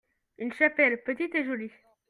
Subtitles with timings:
[0.39, 1.69] une chapelle, petite et jolie.